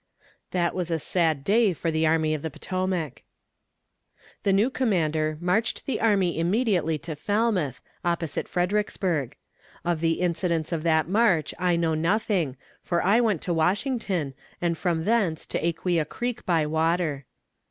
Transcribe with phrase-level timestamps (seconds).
[0.49, 3.21] That was a sad day for the Army of the Potomac.
[4.41, 9.35] The new commander marched the army immediately to Falmouth, opposite Fredericksburg.
[9.85, 14.75] Of the incidents of that march I know nothing, for I went to Washington, and
[14.75, 17.25] from thence to Aquia Creek by water.